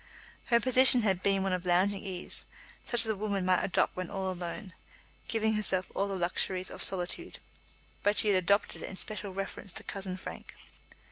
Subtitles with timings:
[0.45, 2.47] Her position had been one of lounging ease,
[2.85, 4.73] such as a woman might adopt when all alone,
[5.27, 7.37] giving herself all the luxuries of solitude;
[8.01, 10.55] but she had adopted it in special reference to cousin Frank.